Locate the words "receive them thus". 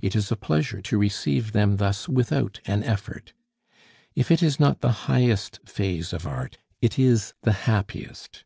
0.98-2.08